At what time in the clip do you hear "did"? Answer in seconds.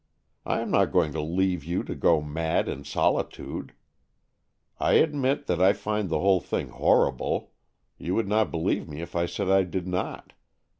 9.61-9.87